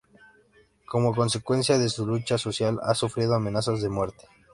Como 0.89 1.13
consecuencia 1.13 1.77
de 1.77 1.87
su 1.87 2.07
lucha 2.07 2.39
social 2.39 2.79
ha 2.81 2.95
sufrido 2.95 3.35
amenazas 3.35 3.83
de 3.83 3.89
muerte. 3.89 4.27